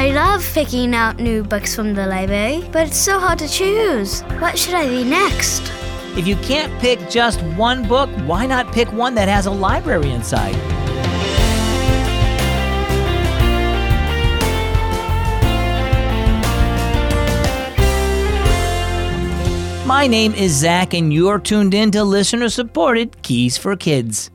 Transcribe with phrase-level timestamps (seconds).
[0.00, 4.22] I love picking out new books from the library, but it's so hard to choose.
[4.40, 5.60] What should I read next?
[6.16, 10.10] If you can't pick just one book, why not pick one that has a library
[10.10, 10.56] inside?
[19.86, 24.30] My name is Zach, and you're tuned in to listener supported Keys for Kids.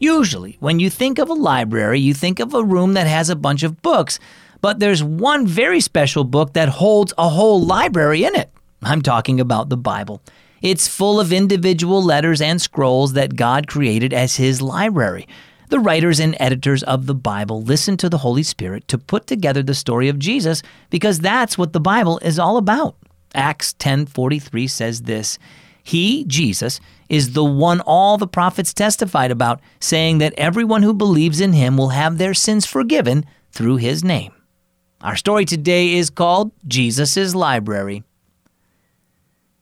[0.00, 3.36] Usually, when you think of a library, you think of a room that has a
[3.36, 4.18] bunch of books,
[4.60, 8.50] but there's one very special book that holds a whole library in it.
[8.82, 10.22] I'm talking about the Bible.
[10.62, 15.26] It's full of individual letters and scrolls that God created as His library.
[15.68, 19.62] The writers and editors of the Bible listened to the Holy Spirit to put together
[19.62, 22.96] the story of Jesus because that's what the Bible is all about.
[23.34, 25.38] Acts 10:43 says this,
[25.82, 31.40] "He, Jesus, is the one all the prophets testified about, saying that everyone who believes
[31.40, 34.32] in him will have their sins forgiven through his name."
[35.02, 38.02] Our story today is called Jesus' Library.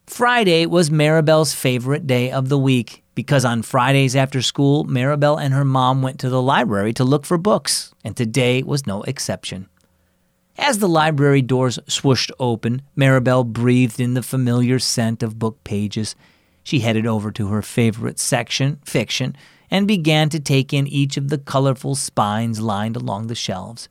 [0.06, 5.52] Friday was Maribel's favorite day of the week because on Fridays after school, Maribel and
[5.52, 9.68] her mom went to the library to look for books, and today was no exception.
[10.56, 16.14] As the library doors swooshed open, Maribel breathed in the familiar scent of book pages.
[16.62, 19.36] She headed over to her favorite section, fiction,
[19.68, 23.88] and began to take in each of the colorful spines lined along the shelves.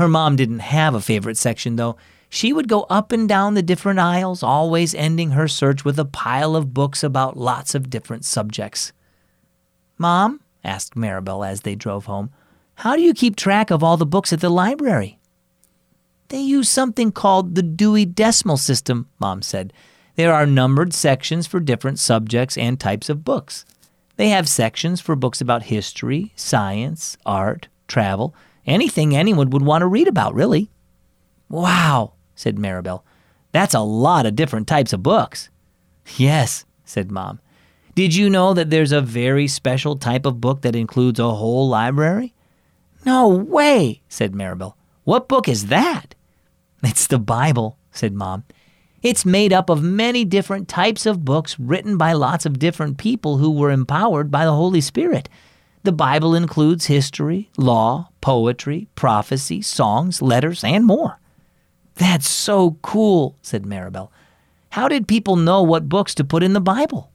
[0.00, 1.98] Her mom didn't have a favorite section, though.
[2.30, 6.06] She would go up and down the different aisles, always ending her search with a
[6.06, 8.94] pile of books about lots of different subjects.
[9.98, 12.30] Mom, asked Maribel as they drove home,
[12.76, 15.18] how do you keep track of all the books at the library?
[16.28, 19.70] They use something called the Dewey Decimal System, Mom said.
[20.14, 23.66] There are numbered sections for different subjects and types of books.
[24.16, 28.34] They have sections for books about history, science, art, travel,
[28.70, 30.70] anything anyone would want to read about, really.
[31.48, 33.02] Wow, said Maribel.
[33.52, 35.50] That's a lot of different types of books.
[36.16, 37.38] Yes, said Mom.
[37.94, 41.68] Did you know that there's a very special type of book that includes a whole
[41.68, 42.34] library?
[43.06, 44.74] No way, said Maribel.
[45.04, 46.14] What book is that?
[46.82, 48.44] It's the Bible, said Mom.
[49.02, 53.38] It's made up of many different types of books written by lots of different people
[53.38, 55.28] who were empowered by the Holy Spirit.
[55.84, 61.18] The Bible includes history, law, poetry, prophecy, songs, letters, and more.
[61.94, 64.10] That's so cool, said Maribel.
[64.70, 67.10] How did people know what books to put in the Bible?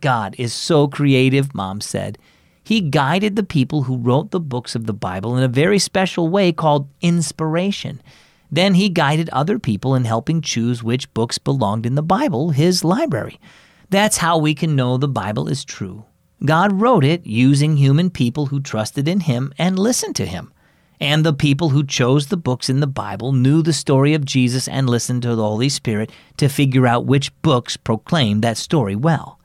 [0.00, 2.16] God is so creative, Mom said.
[2.62, 6.28] He guided the people who wrote the books of the Bible in a very special
[6.28, 8.00] way called inspiration.
[8.50, 12.84] Then he guided other people in helping choose which books belonged in the Bible, his
[12.84, 13.40] library.
[13.90, 16.04] That's how we can know the Bible is true.
[16.44, 20.52] God wrote it using human people who trusted in him and listened to him.
[20.98, 24.68] And the people who chose the books in the Bible knew the story of Jesus
[24.68, 29.38] and listened to the Holy Spirit to figure out which books proclaimed that story well.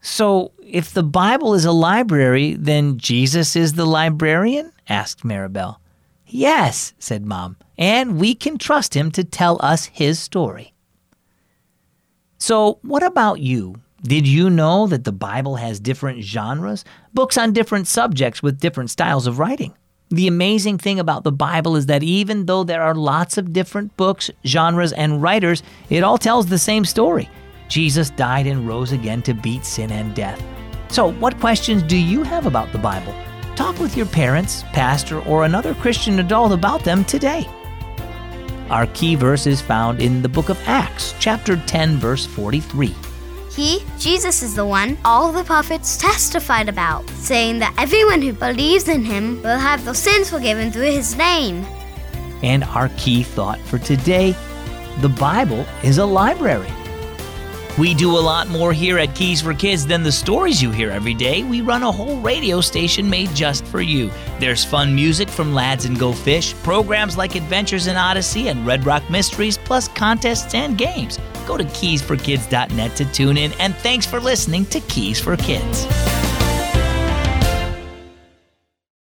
[0.00, 4.72] So, if the Bible is a library, then Jesus is the librarian?
[4.88, 5.78] asked Maribel.
[6.28, 10.72] Yes, said Mom, and we can trust him to tell us his story.
[12.38, 13.80] So, what about you?
[14.06, 18.88] Did you know that the Bible has different genres, books on different subjects with different
[18.90, 19.74] styles of writing?
[20.10, 23.96] The amazing thing about the Bible is that even though there are lots of different
[23.96, 27.28] books, genres, and writers, it all tells the same story.
[27.66, 30.40] Jesus died and rose again to beat sin and death.
[30.88, 33.12] So, what questions do you have about the Bible?
[33.56, 37.44] Talk with your parents, pastor, or another Christian adult about them today.
[38.70, 42.94] Our key verse is found in the book of Acts, chapter 10, verse 43.
[43.56, 48.86] He, Jesus, is the one all the prophets testified about, saying that everyone who believes
[48.86, 51.64] in him will have their sins forgiven through his name.
[52.42, 54.36] And our key thought for today
[55.00, 56.70] the Bible is a library.
[57.78, 60.90] We do a lot more here at Keys for Kids than the stories you hear
[60.90, 61.42] every day.
[61.42, 64.10] We run a whole radio station made just for you.
[64.38, 68.84] There's fun music from Lads and Go Fish, programs like Adventures in Odyssey and Red
[68.84, 71.18] Rock Mysteries, plus contests and games.
[71.46, 75.86] Go to keysforkids.net to tune in, and thanks for listening to Keys for Kids.